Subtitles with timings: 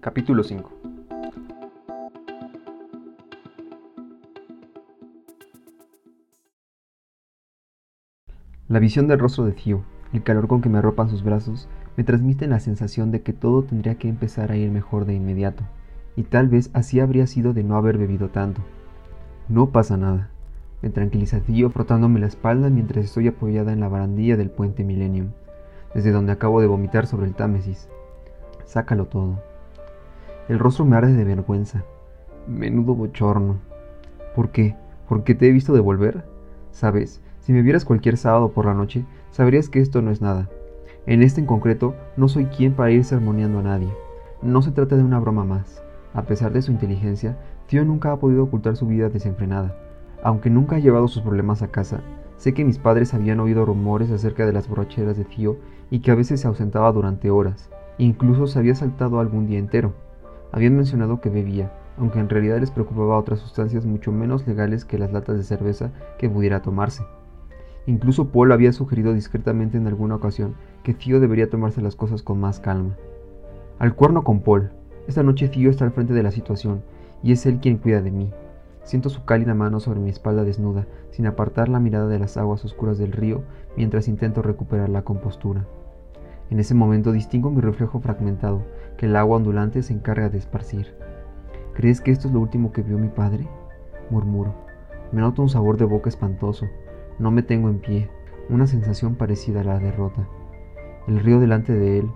[0.00, 0.70] Capítulo 5
[8.68, 9.82] La visión del rostro de Tío,
[10.12, 13.64] el calor con que me arropan sus brazos, me transmiten la sensación de que todo
[13.64, 15.64] tendría que empezar a ir mejor de inmediato,
[16.14, 18.60] y tal vez así habría sido de no haber bebido tanto.
[19.48, 20.30] No pasa nada,
[20.80, 25.32] me tranquiliza Tío frotándome la espalda mientras estoy apoyada en la barandilla del puente Millennium,
[25.92, 27.88] desde donde acabo de vomitar sobre el Támesis.
[28.64, 29.47] Sácalo todo.
[30.48, 31.84] El rostro me arde de vergüenza.
[32.46, 33.58] Menudo bochorno.
[34.34, 34.76] ¿Por qué?
[35.06, 36.24] ¿Por qué te he visto devolver?
[36.70, 40.48] Sabes, si me vieras cualquier sábado por la noche, sabrías que esto no es nada.
[41.04, 43.88] En este en concreto, no soy quien para ir sermoneando a nadie.
[44.40, 45.82] No se trata de una broma más.
[46.14, 49.76] A pesar de su inteligencia, Tío nunca ha podido ocultar su vida desenfrenada.
[50.22, 52.00] Aunque nunca ha llevado sus problemas a casa,
[52.38, 55.58] sé que mis padres habían oído rumores acerca de las borracheras de Tío
[55.90, 57.68] y que a veces se ausentaba durante horas.
[57.98, 59.92] Incluso se había saltado algún día entero.
[60.52, 64.98] Habían mencionado que bebía, aunque en realidad les preocupaba otras sustancias mucho menos legales que
[64.98, 67.04] las latas de cerveza que pudiera tomarse.
[67.86, 72.38] Incluso Paul había sugerido discretamente en alguna ocasión que Tío debería tomarse las cosas con
[72.38, 72.96] más calma.
[73.78, 74.70] Al cuerno con Paul.
[75.06, 76.82] Esta noche Tío está al frente de la situación,
[77.22, 78.30] y es él quien cuida de mí.
[78.82, 82.64] Siento su cálida mano sobre mi espalda desnuda, sin apartar la mirada de las aguas
[82.64, 83.42] oscuras del río,
[83.76, 85.66] mientras intento recuperar la compostura.
[86.50, 88.62] En ese momento distingo mi reflejo fragmentado,
[88.96, 90.94] que el agua ondulante se encarga de esparcir.
[91.74, 93.46] ¿Crees que esto es lo último que vio mi padre?
[94.10, 94.54] Murmuro.
[95.12, 96.66] Me noto un sabor de boca espantoso.
[97.18, 98.10] No me tengo en pie.
[98.48, 100.26] Una sensación parecida a la derrota.
[101.06, 102.10] El río delante de él.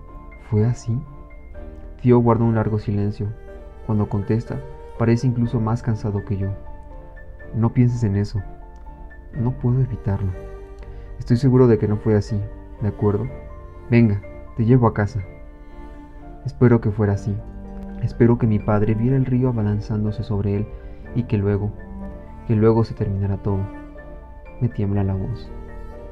[0.50, 0.98] ¿Fue así?
[2.00, 3.28] Tío guarda un largo silencio.
[3.86, 4.61] Cuando contesta,
[4.98, 6.48] parece incluso más cansado que yo.
[7.55, 8.41] No pienses en eso.
[9.34, 10.33] No puedo evitarlo.
[11.19, 12.41] Estoy seguro de que no fue así,
[12.80, 13.27] ¿de acuerdo?
[13.93, 14.23] Venga,
[14.57, 15.21] te llevo a casa.
[16.47, 17.37] Espero que fuera así.
[18.01, 20.67] Espero que mi padre viera el río abalanzándose sobre él
[21.15, 21.75] y que luego,
[22.47, 23.58] que luego se terminara todo.
[24.63, 25.52] Me tiembla la voz,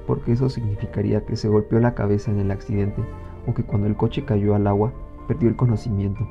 [0.07, 3.03] porque eso significaría que se golpeó la cabeza en el accidente
[3.47, 4.93] o que cuando el coche cayó al agua
[5.27, 6.29] perdió el conocimiento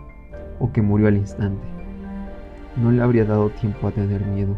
[0.60, 1.66] o que murió al instante.
[2.76, 4.56] No le habría dado tiempo a tener miedo.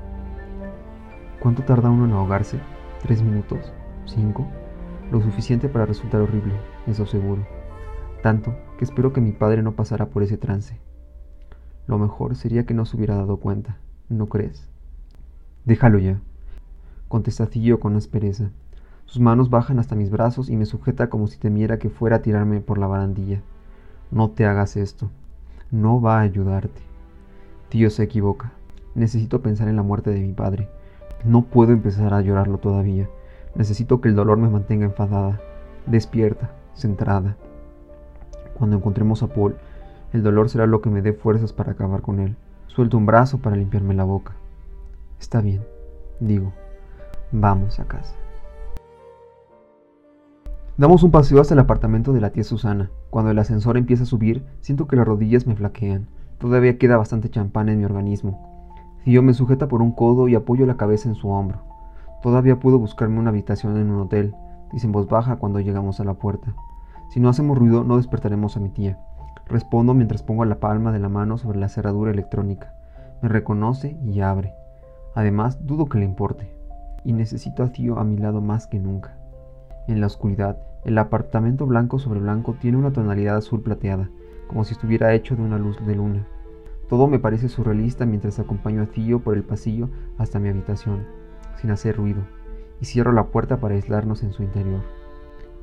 [1.39, 2.59] ¿Cuánto tarda uno en ahogarse?
[3.01, 3.71] ¿Tres minutos?
[4.03, 4.45] ¿Cinco?
[5.09, 6.53] Lo suficiente para resultar horrible,
[6.87, 7.45] eso seguro.
[8.21, 10.79] Tanto que espero que mi padre no pasara por ese trance.
[11.87, 13.77] Lo mejor sería que no se hubiera dado cuenta,
[14.09, 14.67] ¿no crees?
[15.65, 16.19] Déjalo ya,
[17.07, 18.49] contesta Cillo con aspereza.
[19.05, 22.21] Sus manos bajan hasta mis brazos y me sujeta como si temiera que fuera a
[22.21, 23.41] tirarme por la barandilla.
[24.09, 25.09] No te hagas esto.
[25.69, 26.81] No va a ayudarte.
[27.69, 28.53] Tío se equivoca.
[28.95, 30.69] Necesito pensar en la muerte de mi padre.
[31.25, 33.09] No puedo empezar a llorarlo todavía.
[33.55, 35.41] Necesito que el dolor me mantenga enfadada,
[35.85, 37.35] despierta, centrada.
[38.57, 39.55] Cuando encontremos a Paul,
[40.13, 42.35] el dolor será lo que me dé fuerzas para acabar con él.
[42.67, 44.33] Suelto un brazo para limpiarme la boca.
[45.19, 45.61] Está bien,
[46.19, 46.53] digo.
[47.31, 48.15] Vamos a casa.
[50.77, 52.89] Damos un paseo hasta el apartamento de la tía Susana.
[53.09, 56.07] Cuando el ascensor empieza a subir, siento que las rodillas me flaquean.
[56.39, 58.73] Todavía queda bastante champán en mi organismo.
[59.03, 61.59] Tío me sujeta por un codo y apoyo la cabeza en su hombro.
[62.21, 64.33] Todavía puedo buscarme una habitación en un hotel,
[64.71, 66.53] dice en voz baja cuando llegamos a la puerta.
[67.09, 68.97] Si no hacemos ruido, no despertaremos a mi tía.
[69.47, 72.73] Respondo mientras pongo la palma de la mano sobre la cerradura electrónica.
[73.21, 74.53] Me reconoce y abre.
[75.13, 76.49] Además, dudo que le importe.
[77.03, 79.17] Y necesito a Tío a mi lado más que nunca.
[79.87, 84.09] En la oscuridad, el apartamento blanco sobre blanco tiene una tonalidad azul plateada,
[84.47, 86.25] como si estuviera hecho de una luz de luna.
[86.87, 91.05] Todo me parece surrealista mientras acompaño a Tío por el pasillo hasta mi habitación,
[91.55, 92.21] sin hacer ruido,
[92.81, 94.81] y cierro la puerta para aislarnos en su interior.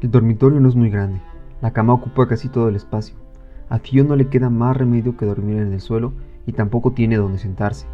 [0.00, 1.20] El dormitorio no es muy grande.
[1.60, 3.16] La cama ocupa casi todo el espacio,
[3.70, 6.14] a Tío no le queda más remedio que dormir en el suelo
[6.46, 7.86] y tampoco tiene donde sentarse.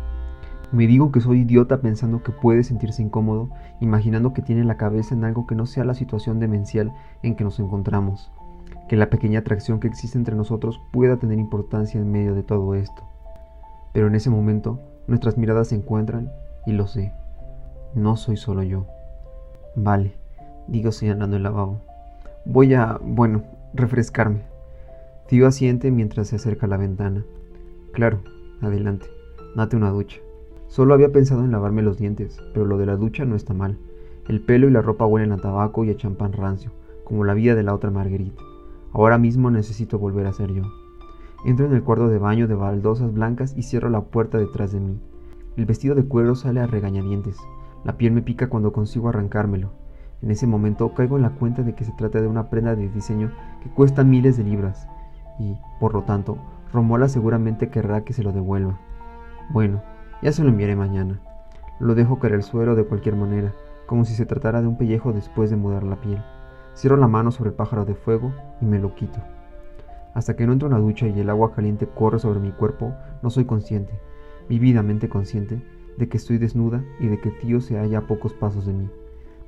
[0.70, 5.14] Me digo que soy idiota pensando que puede sentirse incómodo, imaginando que tiene la cabeza
[5.14, 6.92] en algo que no sea la situación demencial
[7.22, 8.30] en que nos encontramos,
[8.88, 12.74] que la pequeña atracción que existe entre nosotros pueda tener importancia en medio de todo
[12.74, 13.02] esto.
[13.92, 16.30] Pero en ese momento nuestras miradas se encuentran
[16.66, 17.12] y lo sé,
[17.94, 18.86] no soy solo yo.
[19.76, 20.14] Vale,
[20.68, 21.80] digo señalando el lavabo.
[22.44, 23.42] Voy a, bueno,
[23.72, 24.42] refrescarme.
[25.28, 27.24] Tío asiente mientras se acerca a la ventana.
[27.92, 28.20] Claro,
[28.60, 29.06] adelante,
[29.56, 30.18] date una ducha.
[30.68, 33.78] Solo había pensado en lavarme los dientes, pero lo de la ducha no está mal.
[34.28, 36.70] El pelo y la ropa huelen a tabaco y a champán rancio,
[37.04, 38.42] como la vida de la otra Marguerite.
[38.92, 40.62] Ahora mismo necesito volver a ser yo.
[41.44, 44.80] Entro en el cuarto de baño de baldosas blancas y cierro la puerta detrás de
[44.80, 44.98] mí.
[45.56, 47.36] El vestido de cuero sale a regañadientes.
[47.84, 49.70] La piel me pica cuando consigo arrancármelo.
[50.22, 52.88] En ese momento caigo en la cuenta de que se trata de una prenda de
[52.88, 53.30] diseño
[53.62, 54.88] que cuesta miles de libras
[55.38, 56.38] y, por lo tanto,
[56.72, 58.78] Romola seguramente querrá que se lo devuelva.
[59.50, 59.82] Bueno,
[60.22, 61.20] ya se lo enviaré mañana.
[61.78, 63.52] Lo dejo caer al suelo de cualquier manera,
[63.86, 66.22] como si se tratara de un pellejo después de mudar la piel.
[66.74, 69.20] Cierro la mano sobre el pájaro de fuego y me lo quito.
[70.14, 72.94] Hasta que no entro en la ducha y el agua caliente corre sobre mi cuerpo,
[73.22, 73.92] no soy consciente,
[74.48, 75.60] vividamente consciente,
[75.96, 78.88] de que estoy desnuda y de que tío se halla a pocos pasos de mí.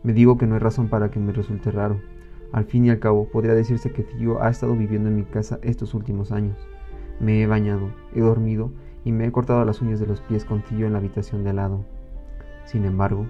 [0.03, 2.01] Me digo que no hay razón para que me resulte raro.
[2.53, 5.59] Al fin y al cabo, podría decirse que tío ha estado viviendo en mi casa
[5.63, 6.57] estos últimos años.
[7.19, 8.71] Me he bañado, he dormido
[9.05, 11.51] y me he cortado las uñas de los pies con tío en la habitación de
[11.51, 11.85] al lado.
[12.65, 13.27] Sin embargo,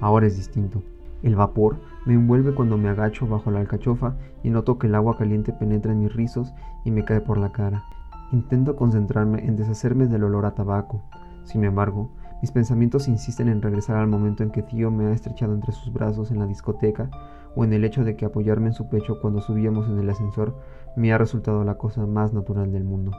[0.00, 0.82] ahora es distinto.
[1.22, 1.76] El vapor
[2.06, 5.92] me envuelve cuando me agacho bajo la alcachofa y noto que el agua caliente penetra
[5.92, 6.52] en mis rizos
[6.84, 7.84] y me cae por la cara.
[8.32, 11.02] Intento concentrarme en deshacerme del olor a tabaco.
[11.44, 15.54] Sin embargo, mis pensamientos insisten en regresar al momento en que tío me ha estrechado
[15.54, 17.10] entre sus brazos en la discoteca
[17.56, 20.54] o en el hecho de que apoyarme en su pecho cuando subíamos en el ascensor
[20.96, 23.12] me ha resultado la cosa más natural del mundo.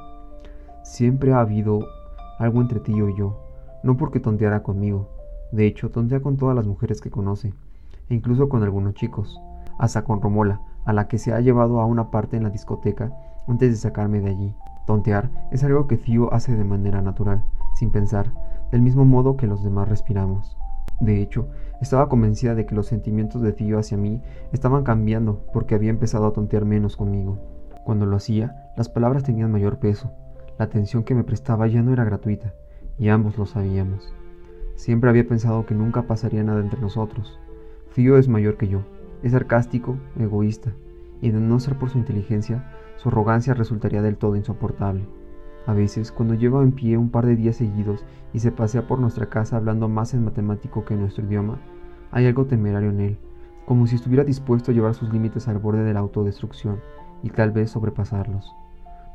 [0.84, 1.80] Siempre ha habido
[2.40, 3.42] algo entre tío y yo,
[3.84, 5.10] no porque tonteara conmigo,
[5.52, 7.54] de hecho tontea con todas las mujeres que conoce,
[8.10, 9.42] e incluso con algunos chicos,
[9.78, 13.12] hasta con Romola, a la que se ha llevado a una parte en la discoteca
[13.48, 14.56] antes de sacarme de allí.
[14.88, 17.44] Tontear es algo que tío hace de manera natural,
[17.76, 18.32] sin pensar,
[18.72, 20.58] del mismo modo que los demás respiramos.
[21.00, 21.48] De hecho,
[21.82, 24.22] estaba convencida de que los sentimientos de tío hacia mí
[24.52, 27.38] estaban cambiando porque había empezado a tontear menos conmigo.
[27.86, 30.12] Cuando lo hacía, las palabras tenían mayor peso,
[30.58, 32.54] la atención que me prestaba ya no era gratuita,
[32.98, 34.14] y ambos lo sabíamos.
[34.76, 37.40] Siempre había pensado que nunca pasaría nada entre nosotros.
[37.96, 38.82] Tío es mayor que yo,
[39.24, 40.74] es sarcástico, egoísta,
[41.22, 45.08] y de no ser por su inteligencia, su arrogancia resultaría del todo insoportable.
[45.70, 48.98] A veces, cuando lleva en pie un par de días seguidos y se pasea por
[48.98, 51.60] nuestra casa hablando más en matemático que en nuestro idioma,
[52.10, 53.20] hay algo temerario en él,
[53.68, 56.80] como si estuviera dispuesto a llevar sus límites al borde de la autodestrucción
[57.22, 58.52] y tal vez sobrepasarlos.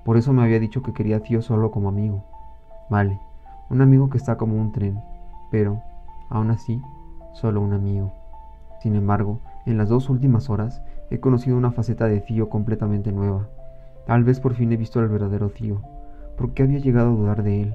[0.05, 2.23] Por eso me había dicho que quería a tío solo como amigo.
[2.89, 3.19] Vale,
[3.69, 5.01] un amigo que está como un tren,
[5.51, 5.83] pero,
[6.29, 6.81] aún así,
[7.33, 8.13] solo un amigo.
[8.81, 13.49] Sin embargo, en las dos últimas horas he conocido una faceta de tío completamente nueva.
[14.07, 15.81] Tal vez por fin he visto al verdadero tío,
[16.37, 17.75] ¿Por qué había llegado a dudar de él?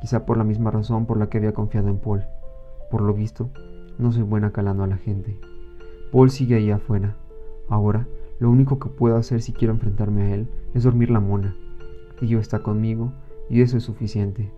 [0.00, 2.24] Quizá por la misma razón por la que había confiado en Paul.
[2.90, 3.50] Por lo visto,
[3.98, 5.38] no soy buena calando a la gente.
[6.12, 7.16] Paul sigue ahí afuera.
[7.68, 8.06] Ahora,
[8.38, 11.56] lo único que puedo hacer si quiero enfrentarme a él es dormir la mona.
[12.20, 13.12] Tío está conmigo
[13.50, 14.52] y eso es suficiente.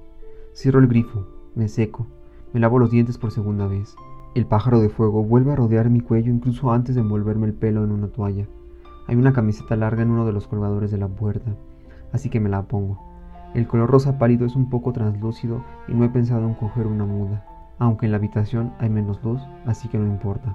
[0.54, 2.06] Cierro el grifo, me seco,
[2.52, 3.96] me lavo los dientes por segunda vez.
[4.34, 7.82] El pájaro de fuego vuelve a rodear mi cuello incluso antes de envolverme el pelo
[7.82, 8.46] en una toalla.
[9.06, 11.56] Hay una camiseta larga en uno de los colgadores de la puerta,
[12.12, 13.07] así que me la pongo.
[13.54, 17.06] El color rosa pálido es un poco translúcido y no he pensado en coger una
[17.06, 17.44] muda,
[17.78, 20.54] aunque en la habitación hay menos luz, así que no importa.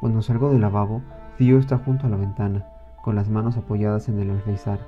[0.00, 1.02] Cuando salgo del lavabo,
[1.36, 2.64] Tío está junto a la ventana,
[3.02, 4.78] con las manos apoyadas en el alféizar.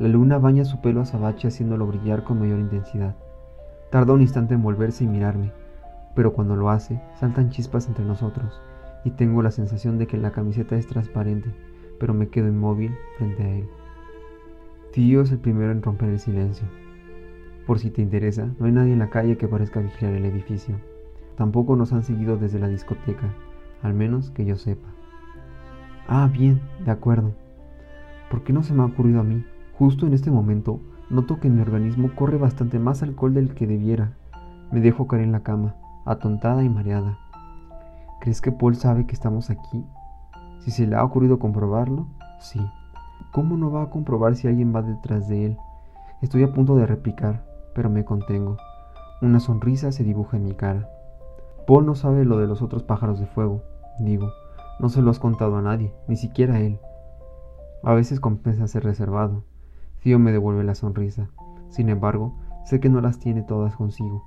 [0.00, 3.14] La luna baña su pelo azabache haciéndolo brillar con mayor intensidad.
[3.90, 5.52] Tarda un instante en volverse y mirarme,
[6.16, 8.60] pero cuando lo hace, saltan chispas entre nosotros,
[9.04, 11.54] y tengo la sensación de que la camiseta es transparente,
[12.00, 13.68] pero me quedo inmóvil frente a él.
[14.94, 16.68] Tío es el primero en romper el silencio.
[17.66, 20.76] Por si te interesa, no hay nadie en la calle que parezca vigilar el edificio.
[21.36, 23.34] Tampoco nos han seguido desde la discoteca,
[23.82, 24.86] al menos que yo sepa.
[26.06, 27.34] Ah, bien, de acuerdo.
[28.30, 29.44] ¿Por qué no se me ha ocurrido a mí?
[29.72, 30.78] Justo en este momento,
[31.10, 34.12] noto que mi organismo corre bastante más alcohol del que debiera.
[34.70, 35.74] Me dejo caer en la cama,
[36.06, 37.18] atontada y mareada.
[38.20, 39.84] ¿Crees que Paul sabe que estamos aquí?
[40.60, 42.06] Si se le ha ocurrido comprobarlo,
[42.38, 42.60] sí.
[43.34, 45.58] ¿Cómo no va a comprobar si alguien va detrás de él?
[46.22, 48.58] Estoy a punto de replicar, pero me contengo.
[49.22, 50.88] Una sonrisa se dibuja en mi cara.
[51.66, 53.60] Paul no sabe lo de los otros pájaros de fuego,
[53.98, 54.28] digo.
[54.78, 56.78] No se lo has contado a nadie, ni siquiera a él.
[57.82, 59.42] A veces compensa ser reservado.
[60.00, 61.26] Tío me devuelve la sonrisa.
[61.70, 64.22] Sin embargo, sé que no las tiene todas consigo.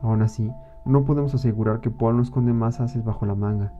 [0.00, 0.50] Aún así,
[0.86, 3.74] no podemos asegurar que Paul no esconde más haces bajo la manga.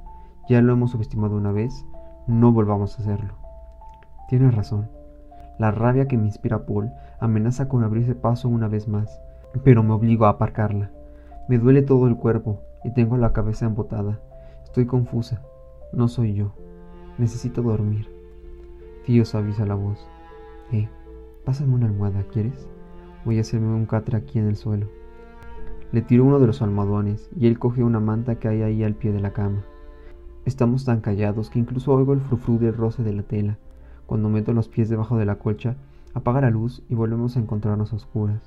[0.46, 1.86] Ya lo hemos subestimado una vez,
[2.26, 3.41] no volvamos a hacerlo.
[4.32, 4.88] Tienes razón.
[5.58, 9.20] La rabia que me inspira Paul amenaza con abrirse paso una vez más,
[9.62, 10.90] pero me obligo a aparcarla.
[11.50, 14.20] Me duele todo el cuerpo y tengo la cabeza embotada.
[14.64, 15.42] Estoy confusa.
[15.92, 16.54] No soy yo.
[17.18, 18.08] Necesito dormir.
[19.04, 20.08] Tío avisa la voz.
[20.72, 20.88] Eh,
[21.44, 22.66] pásame una almohada, ¿quieres?
[23.26, 24.86] Voy a hacerme un catre aquí en el suelo.
[25.92, 28.94] Le tiro uno de los almohadones y él coge una manta que hay ahí al
[28.94, 29.62] pie de la cama.
[30.46, 33.58] Estamos tan callados que incluso oigo el frufru del roce de la tela
[34.12, 35.74] cuando meto los pies debajo de la colcha,
[36.12, 38.42] apaga la luz y volvemos a encontrarnos a oscuras.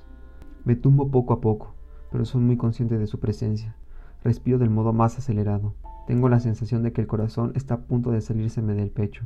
[0.64, 1.74] Me tumbo poco a poco,
[2.12, 3.74] pero soy muy consciente de su presencia.
[4.22, 5.74] Respiro del modo más acelerado.
[6.06, 9.24] Tengo la sensación de que el corazón está a punto de salírseme del pecho.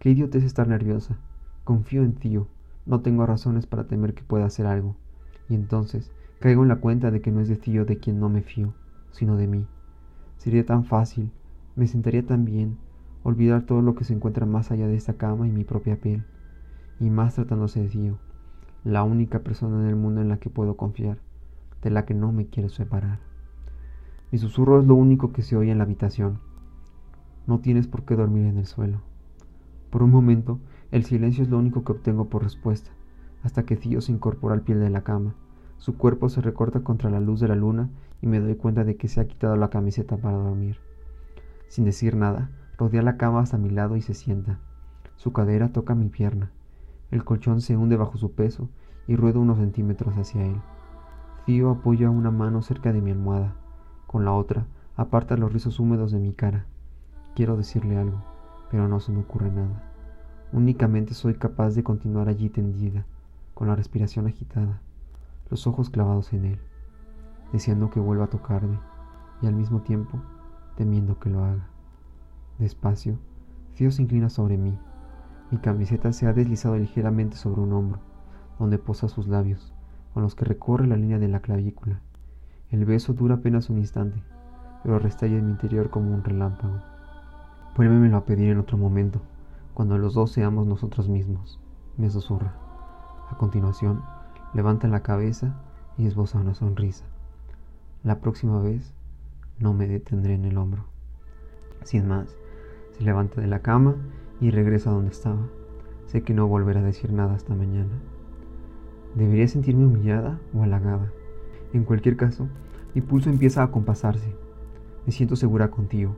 [0.00, 1.16] Qué idiota es estar nerviosa.
[1.62, 2.48] Confío en tío,
[2.84, 4.96] no tengo razones para temer que pueda hacer algo,
[5.48, 6.10] y entonces
[6.40, 8.74] caigo en la cuenta de que no es de Tío de quien no me fío,
[9.12, 9.66] sino de mí.
[10.38, 11.30] Sería tan fácil,
[11.76, 12.76] me sentaría tan bien,
[13.24, 16.24] olvidar todo lo que se encuentra más allá de esta cama y mi propia piel,
[17.00, 18.18] y más tratándose de Tío,
[18.84, 21.18] la única persona en el mundo en la que puedo confiar,
[21.82, 23.18] de la que no me quiero separar.
[24.30, 26.38] Mi susurro es lo único que se oye en la habitación.
[27.46, 29.02] No tienes por qué dormir en el suelo.
[29.90, 30.58] Por un momento,
[30.90, 32.90] el silencio es lo único que obtengo por respuesta,
[33.42, 35.34] hasta que Tío se incorpora al pie de la cama.
[35.76, 38.96] Su cuerpo se recorta contra la luz de la luna y me doy cuenta de
[38.96, 40.76] que se ha quitado la camiseta para dormir.
[41.68, 42.50] Sin decir nada,
[42.82, 44.58] rodea la cama hasta mi lado y se sienta.
[45.14, 46.50] Su cadera toca mi pierna.
[47.12, 48.68] El colchón se hunde bajo su peso
[49.06, 50.60] y ruedo unos centímetros hacia él.
[51.46, 53.54] Tío apoya una mano cerca de mi almohada.
[54.08, 56.66] Con la otra, aparta los rizos húmedos de mi cara.
[57.36, 58.20] Quiero decirle algo,
[58.68, 59.84] pero no se me ocurre nada.
[60.52, 63.06] Únicamente soy capaz de continuar allí tendida,
[63.54, 64.80] con la respiración agitada,
[65.50, 66.58] los ojos clavados en él,
[67.52, 68.80] deseando que vuelva a tocarme
[69.40, 70.20] y al mismo tiempo
[70.76, 71.71] temiendo que lo haga.
[72.62, 73.18] Despacio,
[73.74, 74.78] Tío se inclina sobre mí.
[75.50, 77.98] Mi camiseta se ha deslizado ligeramente sobre un hombro,
[78.60, 79.74] donde posa sus labios,
[80.14, 81.98] con los que recorre la línea de la clavícula.
[82.70, 84.22] El beso dura apenas un instante,
[84.84, 86.78] pero restalla en mi interior como un relámpago.
[87.76, 89.20] Vuélvemelo a pedir en otro momento,
[89.74, 91.58] cuando los dos seamos nosotros mismos,
[91.96, 92.54] me susurra.
[93.28, 94.04] A continuación,
[94.54, 95.56] levanta la cabeza
[95.98, 97.06] y esboza una sonrisa.
[98.04, 98.94] La próxima vez
[99.58, 100.84] no me detendré en el hombro.
[101.82, 102.36] Sin más,
[103.02, 103.96] levanta de la cama
[104.40, 105.48] y regresa a donde estaba.
[106.06, 107.92] Sé que no volverá a decir nada hasta mañana.
[109.14, 111.12] ¿Debería sentirme humillada o halagada?
[111.72, 112.48] En cualquier caso,
[112.94, 114.34] mi pulso empieza a compasarse.
[115.06, 116.16] Me siento segura contigo,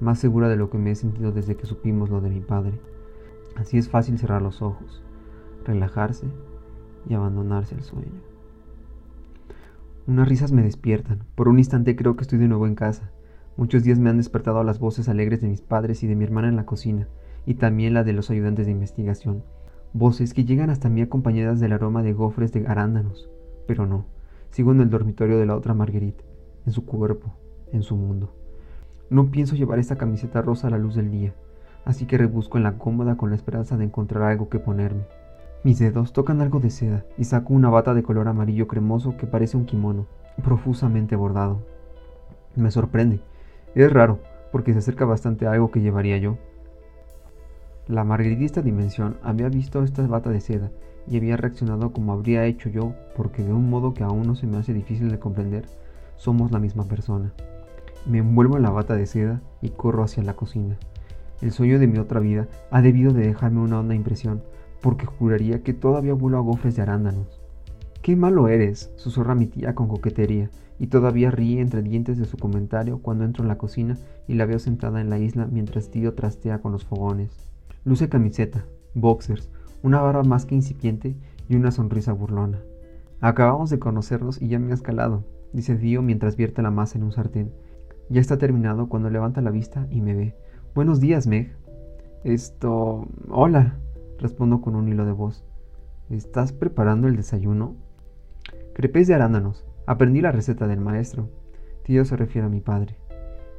[0.00, 2.78] más segura de lo que me he sentido desde que supimos lo de mi padre.
[3.56, 5.02] Así es fácil cerrar los ojos,
[5.64, 6.26] relajarse
[7.08, 8.34] y abandonarse al sueño.
[10.06, 11.20] Unas risas me despiertan.
[11.34, 13.10] Por un instante creo que estoy de nuevo en casa.
[13.56, 16.48] Muchos días me han despertado las voces alegres de mis padres y de mi hermana
[16.48, 17.06] en la cocina,
[17.46, 19.44] y también la de los ayudantes de investigación.
[19.92, 23.30] Voces que llegan hasta mí acompañadas del aroma de gofres de arándanos.
[23.68, 24.06] Pero no,
[24.50, 26.24] sigo en el dormitorio de la otra Marguerite,
[26.66, 27.32] en su cuerpo,
[27.70, 28.34] en su mundo.
[29.08, 31.32] No pienso llevar esta camiseta rosa a la luz del día,
[31.84, 35.06] así que rebusco en la cómoda con la esperanza de encontrar algo que ponerme.
[35.62, 39.28] Mis dedos tocan algo de seda y saco una bata de color amarillo cremoso que
[39.28, 40.06] parece un kimono,
[40.42, 41.60] profusamente bordado.
[42.56, 43.20] Me sorprende,
[43.82, 44.20] es raro,
[44.52, 46.38] porque se acerca bastante a algo que llevaría yo.
[47.88, 50.70] La margaritista dimensión había visto esta bata de seda
[51.08, 54.46] y había reaccionado como habría hecho yo, porque de un modo que aún no se
[54.46, 55.66] me hace difícil de comprender,
[56.16, 57.32] somos la misma persona.
[58.06, 60.78] Me envuelvo en la bata de seda y corro hacia la cocina.
[61.42, 64.42] El sueño de mi otra vida ha debido de dejarme una honda impresión,
[64.80, 67.40] porque juraría que todavía vuelo a gofres de arándanos.
[68.02, 68.92] ¡Qué malo eres!
[68.96, 73.44] susurra mi tía con coquetería, y todavía ríe entre dientes de su comentario cuando entro
[73.44, 76.84] en la cocina y la veo sentada en la isla mientras tío trastea con los
[76.84, 77.30] fogones.
[77.84, 78.64] Luce camiseta,
[78.94, 79.50] boxers,
[79.82, 81.16] una barba más que incipiente
[81.48, 82.60] y una sonrisa burlona.
[83.20, 87.04] Acabamos de conocernos y ya me has calado, dice tío mientras vierte la masa en
[87.04, 87.52] un sartén.
[88.10, 90.34] Ya está terminado cuando levanta la vista y me ve.
[90.74, 91.56] Buenos días, Meg.
[92.22, 93.06] Esto...
[93.30, 93.78] Hola,
[94.18, 95.44] respondo con un hilo de voz.
[96.10, 97.76] ¿Estás preparando el desayuno?
[98.74, 101.28] Crepes de arándanos, Aprendí la receta del maestro.
[101.82, 102.96] Tío se refiere a mi padre.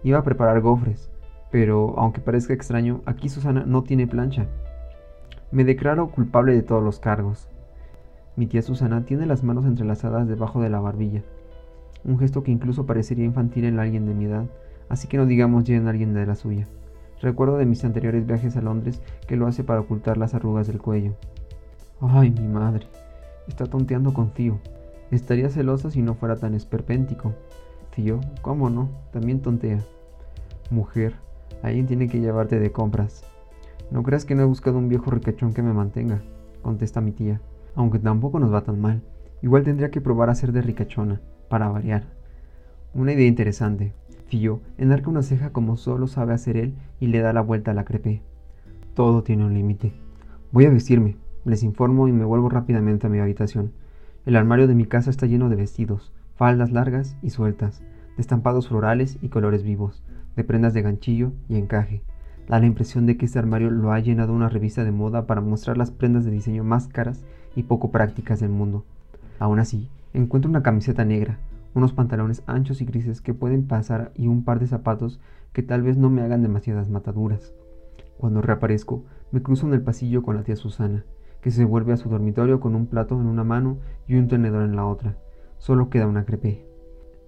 [0.01, 1.11] Iba a preparar gofres,
[1.51, 4.47] pero aunque parezca extraño, aquí Susana no tiene plancha.
[5.51, 7.47] Me declaro culpable de todos los cargos.
[8.35, 11.21] Mi tía Susana tiene las manos entrelazadas debajo de la barbilla,
[12.03, 14.45] un gesto que incluso parecería infantil en alguien de mi edad,
[14.89, 16.67] así que no digamos ya en alguien de la suya.
[17.21, 20.81] Recuerdo de mis anteriores viajes a Londres que lo hace para ocultar las arrugas del
[20.81, 21.13] cuello.
[22.01, 22.87] Ay, mi madre,
[23.47, 24.59] está tonteando con Tío.
[25.11, 27.33] Estaría celosa si no fuera tan esperpéntico.
[27.95, 28.89] Tío, ¿cómo no?
[29.11, 29.79] También tontea.
[30.71, 31.15] Mujer,
[31.61, 33.23] alguien tiene que llevarte de compras.
[33.91, 36.21] No creas que no he buscado un viejo ricachón que me mantenga,
[36.61, 37.39] contesta mi tía,
[37.75, 39.01] aunque tampoco nos va tan mal.
[39.41, 42.03] Igual tendría que probar a ser de ricachona, para variar.
[42.93, 43.93] Una idea interesante.
[44.29, 47.73] Tío enarca una ceja como solo sabe hacer él y le da la vuelta a
[47.75, 48.23] la crepé.
[48.95, 49.93] Todo tiene un límite.
[50.51, 53.71] Voy a vestirme, les informo y me vuelvo rápidamente a mi habitación.
[54.25, 57.81] El armario de mi casa está lleno de vestidos, faldas largas y sueltas,
[58.15, 60.01] de estampados florales y colores vivos,
[60.35, 62.01] de prendas de ganchillo y encaje.
[62.47, 65.41] Da la impresión de que este armario lo ha llenado una revista de moda para
[65.41, 67.23] mostrar las prendas de diseño más caras
[67.55, 68.83] y poco prácticas del mundo.
[69.37, 71.37] Aún así, encuentro una camiseta negra,
[71.75, 75.19] unos pantalones anchos y grises que pueden pasar y un par de zapatos
[75.53, 77.53] que tal vez no me hagan demasiadas mataduras.
[78.17, 81.03] Cuando reaparezco, me cruzo en el pasillo con la tía Susana,
[81.45, 84.63] que se vuelve a su dormitorio con un plato en una mano y un tenedor
[84.63, 85.15] en la otra.
[85.59, 86.65] Solo queda una crepé.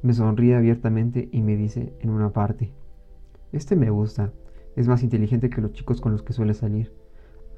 [0.02, 2.74] Me sonríe abiertamente y me dice en una parte,
[3.52, 4.32] Este me gusta,
[4.76, 6.92] es más inteligente que los chicos con los que suele salir.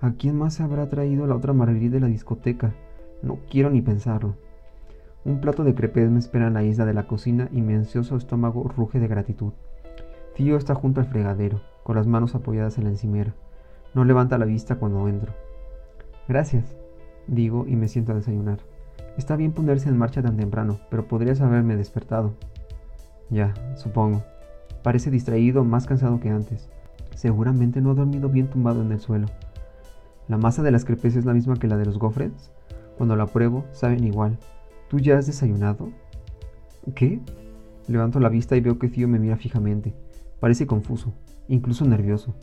[0.01, 2.75] ¿A quién más habrá traído la otra Marguerite de la discoteca?
[3.21, 4.35] No quiero ni pensarlo.
[5.23, 8.17] Un plato de crepes me espera en la isla de la cocina y mi ansioso
[8.17, 9.53] estómago ruge de gratitud.
[10.35, 13.33] Tío está junto al fregadero, con las manos apoyadas en la encimera.
[13.95, 15.31] No levanta la vista cuando entro.
[16.29, 16.77] Gracias,
[17.25, 18.59] digo y me siento a desayunar.
[19.17, 22.35] Está bien ponerse en marcha tan temprano, pero podrías haberme despertado.
[23.31, 24.23] Ya, supongo.
[24.83, 26.69] Parece distraído, más cansado que antes.
[27.15, 29.25] Seguramente no ha dormido bien tumbado en el suelo.
[30.27, 32.51] La masa de las crepes es la misma que la de los gofres.
[32.95, 34.37] Cuando la pruebo, saben igual.
[34.87, 35.89] ¿Tú ya has desayunado?
[36.93, 37.19] ¿Qué?
[37.87, 39.95] Levanto la vista y veo que Tío me mira fijamente.
[40.39, 41.11] Parece confuso,
[41.47, 42.35] incluso nervioso.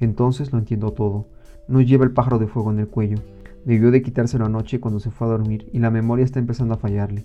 [0.00, 1.26] Entonces lo entiendo todo.
[1.66, 3.18] No lleva el pájaro de fuego en el cuello.
[3.64, 6.78] Debió de quitárselo anoche cuando se fue a dormir y la memoria está empezando a
[6.78, 7.24] fallarle.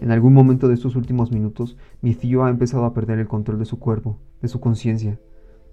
[0.00, 3.58] En algún momento de estos últimos minutos, mi tío ha empezado a perder el control
[3.58, 5.18] de su cuerpo, de su conciencia.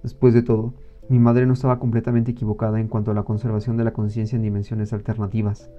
[0.03, 0.73] Después de todo,
[1.09, 4.41] mi madre no estaba completamente equivocada en cuanto a la conservación de la conciencia en
[4.41, 5.69] dimensiones alternativas.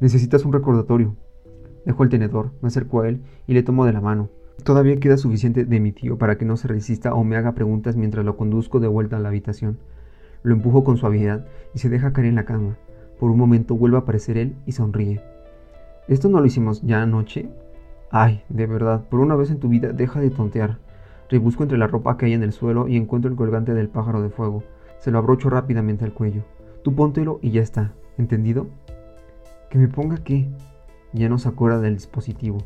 [0.00, 1.16] Necesitas un recordatorio.
[1.84, 4.30] Dejo el tenedor, me acerco a él y le tomo de la mano.
[4.64, 7.96] Todavía queda suficiente de mi tío para que no se resista o me haga preguntas
[7.96, 9.78] mientras lo conduzco de vuelta a la habitación.
[10.44, 12.76] Lo empujo con suavidad y se deja caer en la cama.
[13.18, 15.22] Por un momento vuelve a aparecer él y sonríe.
[16.06, 17.48] ¿Esto no lo hicimos ya anoche?
[18.10, 20.76] Ay, de verdad, por una vez en tu vida deja de tontear.
[21.30, 24.20] Rebusco entre la ropa que hay en el suelo y encuentro el colgante del pájaro
[24.20, 24.62] de fuego.
[24.98, 26.42] Se lo abrocho rápidamente al cuello.
[26.82, 27.94] Tú póntelo y ya está.
[28.18, 28.66] ¿Entendido?
[29.70, 30.46] ¿Que me ponga qué?
[31.14, 32.58] Ya no se acuerda del dispositivo.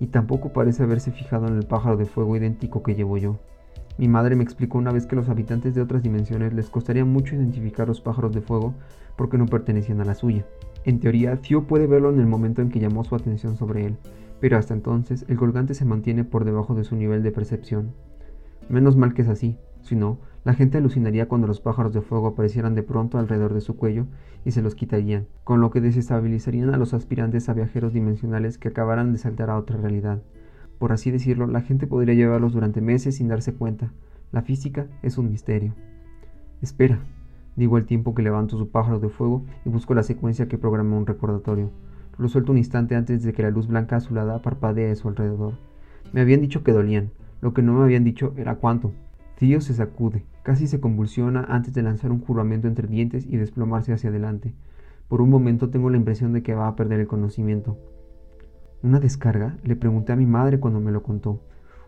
[0.00, 3.38] Y tampoco parece haberse fijado en el pájaro de fuego idéntico que llevo yo.
[3.98, 7.34] Mi madre me explicó una vez que los habitantes de otras dimensiones les costaría mucho
[7.36, 8.74] identificar los pájaros de fuego
[9.16, 10.46] porque no pertenecían a la suya.
[10.84, 13.96] En teoría, Theo puede verlo en el momento en que llamó su atención sobre él,
[14.40, 17.92] pero hasta entonces el colgante se mantiene por debajo de su nivel de percepción.
[18.68, 22.28] Menos mal que es así, si no, la gente alucinaría cuando los pájaros de fuego
[22.28, 24.06] aparecieran de pronto alrededor de su cuello
[24.44, 28.68] y se los quitarían, con lo que desestabilizarían a los aspirantes a viajeros dimensionales que
[28.68, 30.22] acabaran de saltar a otra realidad.
[30.82, 33.92] Por así decirlo, la gente podría llevarlos durante meses sin darse cuenta.
[34.32, 35.74] La física es un misterio.
[36.60, 36.98] Espera,
[37.54, 40.96] digo al tiempo que levanto su pájaro de fuego y busco la secuencia que programa
[40.96, 41.70] un recordatorio.
[42.18, 45.52] Lo suelto un instante antes de que la luz blanca azulada parpadee a su alrededor.
[46.12, 48.90] Me habían dicho que dolían, lo que no me habían dicho era cuánto.
[49.38, 53.92] Tío se sacude, casi se convulsiona antes de lanzar un juramento entre dientes y desplomarse
[53.92, 54.52] hacia adelante.
[55.06, 57.78] Por un momento tengo la impresión de que va a perder el conocimiento.
[58.82, 59.56] ¿Una descarga?
[59.62, 61.40] Le pregunté a mi madre cuando me lo contó.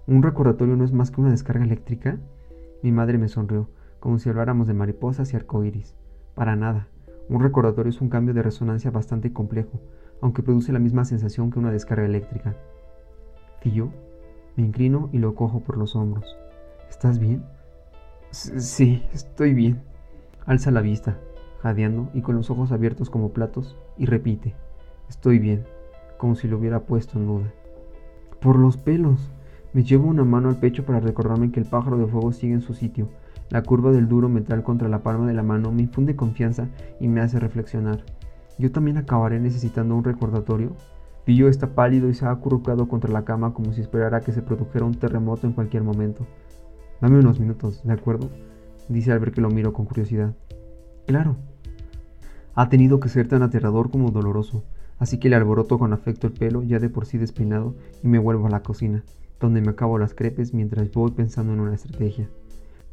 [0.07, 2.19] ¿Un recordatorio no es más que una descarga eléctrica?
[2.85, 5.97] Mi madre me sonrió, como si habláramos de mariposas y arcoíris.
[6.37, 6.87] Para nada.
[7.29, 9.81] Un recordatorio es un cambio de resonancia bastante complejo,
[10.21, 12.55] aunque produce la misma sensación que una descarga eléctrica.
[13.65, 13.89] yo?
[14.55, 16.37] Me inclino y lo cojo por los hombros.
[16.89, 17.45] ¿Estás bien?
[18.31, 19.83] sí, estoy bien.
[20.47, 21.19] Alza la vista,
[21.61, 24.55] jadeando y con los ojos abiertos como platos, y repite.
[25.09, 25.74] Estoy bien
[26.25, 27.53] como si lo hubiera puesto en duda.
[28.41, 29.31] Por los pelos.
[29.75, 32.63] Me llevo una mano al pecho para recordarme que el pájaro de fuego sigue en
[32.63, 33.11] su sitio.
[33.51, 37.09] La curva del duro metal contra la palma de la mano me infunde confianza y
[37.09, 38.05] me hace reflexionar.
[38.59, 40.75] ¿Yo también acabaré necesitando un recordatorio?
[41.27, 44.41] Pillo está pálido y se ha acurrucado contra la cama como si esperara que se
[44.41, 46.27] produjera un terremoto en cualquier momento.
[47.03, 48.31] Dame unos minutos, ¿de acuerdo?
[48.89, 50.33] Dice al ver que lo miro con curiosidad.
[51.07, 51.37] Claro.
[52.55, 54.65] Ha tenido que ser tan aterrador como doloroso
[54.99, 58.19] así que le alboroto con afecto el pelo ya de por sí despeinado y me
[58.19, 59.05] vuelvo a la cocina,
[59.41, 62.29] donde me acabo las crepes mientras voy pensando en una estrategia.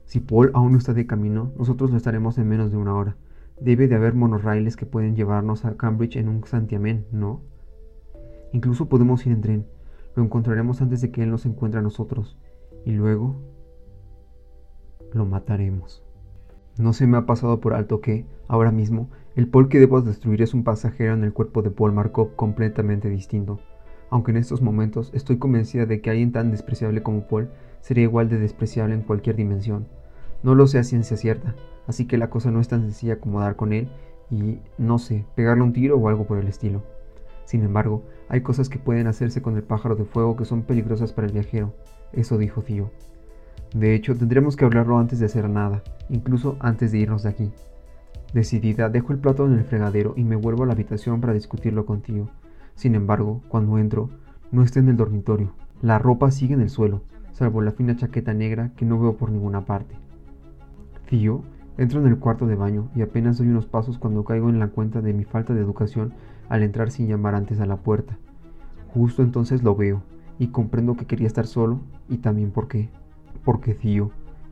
[0.05, 3.15] Si Paul aún no está de camino, nosotros lo estaremos en menos de una hora.
[3.59, 7.41] Debe de haber monorrailes que pueden llevarnos a Cambridge en un santiamén, ¿no?
[8.51, 9.65] Incluso podemos ir en tren.
[10.15, 12.37] Lo encontraremos antes de que él nos encuentre a nosotros.
[12.85, 13.35] Y luego...
[15.13, 16.03] lo mataremos.
[16.77, 20.41] No se me ha pasado por alto que, ahora mismo, el Paul que debo destruir
[20.41, 23.59] es un pasajero en el cuerpo de Paul Markov completamente distinto,
[24.09, 27.49] aunque en estos momentos estoy convencida de que alguien tan despreciable como Paul
[27.81, 29.87] sería igual de despreciable en cualquier dimensión.
[30.43, 31.55] No lo sé a ciencia cierta,
[31.87, 33.89] así que la cosa no es tan sencilla como dar con él
[34.29, 36.83] y, no sé, pegarle un tiro o algo por el estilo.
[37.45, 41.11] Sin embargo, hay cosas que pueden hacerse con el pájaro de fuego que son peligrosas
[41.11, 41.73] para el viajero,
[42.13, 42.89] eso dijo Tío.
[43.73, 47.51] De hecho, tendremos que hablarlo antes de hacer nada, incluso antes de irnos de aquí.
[48.33, 51.85] Decidida, dejo el plato en el fregadero y me vuelvo a la habitación para discutirlo
[51.85, 52.29] contigo.
[52.75, 54.09] Sin embargo, cuando entro,
[54.51, 55.53] no está en el dormitorio.
[55.81, 59.31] La ropa sigue en el suelo, salvo la fina chaqueta negra que no veo por
[59.31, 59.95] ninguna parte.
[61.09, 61.43] Tío,
[61.77, 64.67] entro en el cuarto de baño y apenas doy unos pasos cuando caigo en la
[64.67, 66.13] cuenta de mi falta de educación
[66.49, 68.17] al entrar sin llamar antes a la puerta.
[68.93, 70.03] Justo entonces lo veo
[70.39, 71.79] y comprendo que quería estar solo
[72.09, 72.89] y también por qué
[73.43, 74.11] porque tío,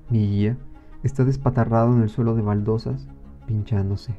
[0.10, 0.58] mi guía,
[1.04, 3.08] está despatarrado en el suelo de baldosas,
[3.46, 4.14] pinchándose.